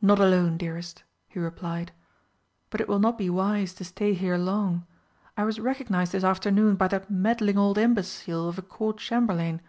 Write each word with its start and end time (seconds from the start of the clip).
"Not 0.00 0.18
alone, 0.18 0.56
dearest," 0.56 1.02
he 1.28 1.38
replied. 1.38 1.92
"But 2.70 2.80
it 2.80 2.88
will 2.88 2.98
not 2.98 3.18
be 3.18 3.28
wise 3.28 3.74
to 3.74 3.84
stay 3.84 4.14
here 4.14 4.38
long. 4.38 4.86
I 5.36 5.44
was 5.44 5.60
recognised 5.60 6.12
this 6.12 6.24
afternoon 6.24 6.76
by 6.76 6.88
that 6.88 7.10
meddling 7.10 7.58
old 7.58 7.76
imbecile 7.76 8.48
of 8.48 8.56
a 8.56 8.62
Court 8.62 8.96
Chamberlain." 8.96 9.60